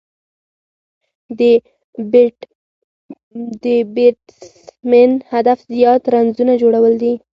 [3.63, 7.13] د بېټسمېن هدف زیات رنزونه جوړول دي.